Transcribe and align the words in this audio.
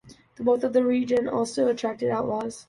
The 0.37 0.41
wealth 0.41 0.63
in 0.63 0.71
the 0.71 0.83
region 0.83 1.29
also 1.29 1.67
attracted 1.67 2.09
outlaws. 2.09 2.59